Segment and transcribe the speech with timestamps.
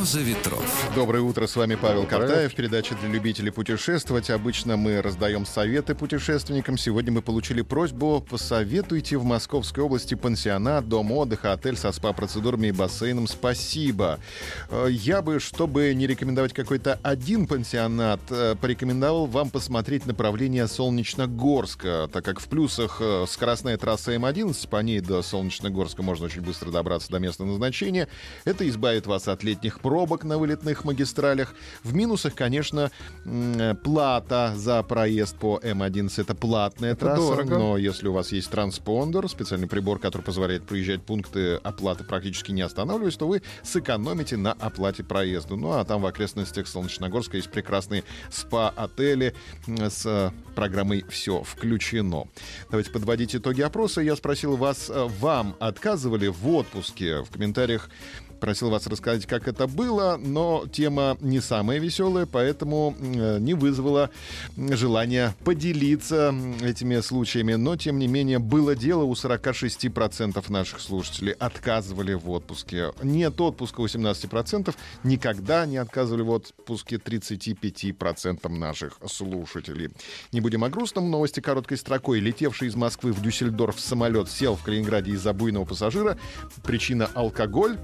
[0.00, 0.90] «Роза ветров».
[0.94, 4.30] Доброе утро, с вами Павел Картаев, передача для любителей путешествовать.
[4.30, 6.78] Обычно мы раздаем советы путешественникам.
[6.78, 12.72] Сегодня мы получили просьбу посоветуйте в Московской области пансионат, дом отдыха, отель со спа-процедурами и
[12.72, 13.26] бассейном.
[13.26, 14.20] Спасибо.
[14.70, 22.08] Э, я бы, чтобы не рекомендовать какой-то один пансионат, э, порекомендовал вам посмотреть направление Солнечногорска,
[22.10, 26.70] так как в плюсах э, скоростная трасса М11, по ней до Солнечногорска можно очень быстро
[26.70, 28.08] добраться до места назначения.
[28.46, 31.52] Это избавит вас от летних пробок на вылетных магистралях.
[31.82, 32.92] В минусах, конечно,
[33.82, 36.12] плата за проезд по М11.
[36.16, 37.58] Это платная это трасса, дорого.
[37.58, 42.62] но если у вас есть транспондер, специальный прибор, который позволяет проезжать пункты оплаты практически не
[42.62, 45.56] останавливаясь, то вы сэкономите на оплате проезда.
[45.56, 49.34] Ну а там в окрестностях Солнечногорска есть прекрасные спа-отели
[49.66, 52.28] с программой «Все включено».
[52.70, 54.02] Давайте подводить итоги опроса.
[54.02, 57.22] Я спросил вас, э, вам отказывали в отпуске?
[57.22, 57.90] В комментариях
[58.40, 64.10] просил вас рассказать, как это было, но тема не самая веселая, поэтому не вызвала
[64.56, 67.54] желания поделиться этими случаями.
[67.54, 71.32] Но, тем не менее, было дело у 46% наших слушателей.
[71.32, 72.92] Отказывали в отпуске.
[73.02, 74.74] Нет отпуска у 17%.
[75.04, 79.90] Никогда не отказывали в отпуске 35% наших слушателей.
[80.32, 81.10] Не будем о грустном.
[81.10, 82.20] Новости короткой строкой.
[82.20, 86.18] Летевший из Москвы в Дюссельдорф самолет сел в Калининграде из-за буйного пассажира.
[86.62, 87.76] Причина алкоголь.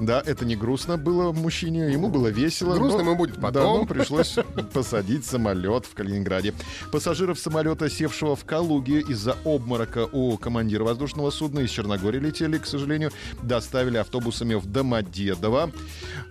[0.00, 2.74] Да, это не грустно было мужчине, ему было весело.
[2.74, 3.86] Грустно ему будет потом.
[3.86, 4.36] Да, пришлось
[4.72, 6.54] посадить самолет в Калининграде.
[6.90, 12.66] Пассажиров самолета, севшего в Калуге из-за обморока у командира воздушного судна из Черногории летели, к
[12.66, 13.10] сожалению,
[13.42, 15.70] доставили автобусами в Домодедово.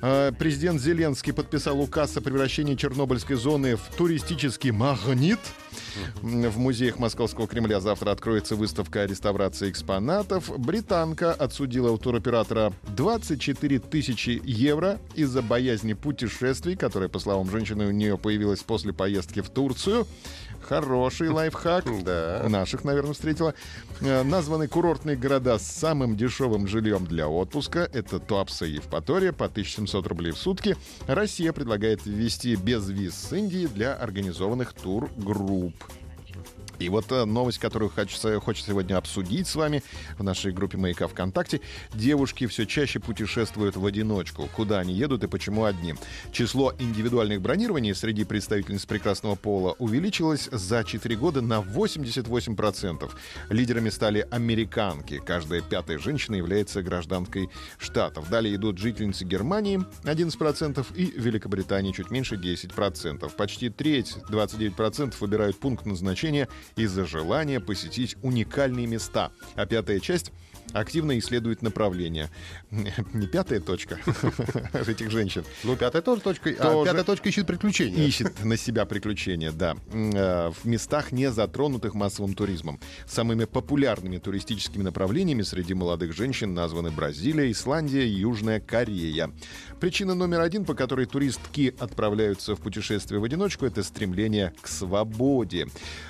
[0.02, 5.40] А, президент Зеленский подписал указ о превращении Чернобыльской зоны в туристический магнит.
[6.22, 10.50] В музеях Московского Кремля завтра откроется выставка реставрации экспонатов.
[10.58, 12.74] Британка отсудила у туроператора
[13.40, 19.40] 24 тысячи евро из-за боязни путешествий, которая, по словам женщины, у нее появилась после поездки
[19.40, 20.06] в Турцию.
[20.62, 21.86] Хороший лайфхак.
[22.04, 22.46] Да.
[22.50, 23.54] Наших, наверное, встретила.
[24.02, 27.90] Э, названы курортные города с самым дешевым жильем для отпуска.
[27.94, 30.76] Это Туапсе и Евпатория по 1700 рублей в сутки.
[31.08, 35.76] Россия предлагает ввести без виз с Индии для организованных тур-групп.
[36.80, 39.84] И вот э, новость, которую хочется, хочется сегодня обсудить с вами
[40.18, 41.62] в нашей группе «Маяка ВКонтакте».
[41.94, 44.50] Девушки все чаще путешествуют в одиночку.
[44.56, 45.96] Куда они едут и почему одни?
[46.32, 53.12] Число индивидуальных бронирований среди представительниц прекрасного пола увеличилось за 4 года на 88%.
[53.50, 55.22] Лидерами стали американки.
[55.26, 58.30] Каждая пятая женщина является гражданкой штатов.
[58.30, 63.30] Далее идут жительницы Германии 11% и Великобритании чуть меньше 10%.
[63.36, 69.32] Почти треть, 29% выбирают пункт назначения из-за желания посетить уникальные места.
[69.56, 70.32] А пятая часть
[70.74, 72.30] активно исследует направление.
[72.72, 74.00] Не пятая точка
[74.74, 75.44] этих женщин.
[75.64, 76.50] Ну, пятая тоже точка.
[76.60, 78.06] А пятая точка ищет приключения.
[78.06, 79.78] Ищет на себя приключения, да.
[79.92, 82.80] Э, в местах, не затронутых массовым туризмом.
[83.08, 89.32] Самыми популярными туристическими направлениями среди молодых женщин названы Бразилия, Исландия и Южная Корея.
[89.80, 95.68] Причина номер один, по которой туристки отправляются в путешествие в одиночку, это стремление к свободе.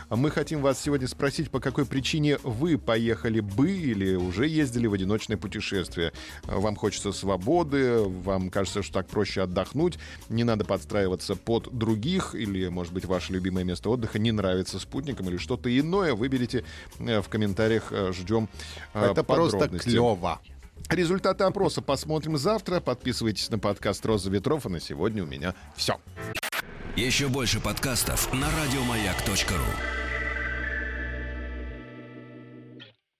[0.09, 4.93] Мы хотим вас сегодня спросить, по какой причине вы поехали бы или уже ездили в
[4.93, 6.13] одиночное путешествие.
[6.43, 9.97] Вам хочется свободы, вам кажется, что так проще отдохнуть,
[10.29, 15.29] не надо подстраиваться под других, или, может быть, ваше любимое место отдыха не нравится спутникам
[15.29, 16.63] или что-то иное, выберите
[16.99, 18.49] э, в комментариях, э, ждем
[18.93, 20.39] э, Это просто клево.
[20.89, 22.79] Результаты опроса посмотрим завтра.
[22.79, 24.65] Подписывайтесь на подкаст «Роза ветров».
[24.65, 25.99] А на сегодня у меня все.
[26.95, 29.98] Еще больше подкастов на радиомаяк.ру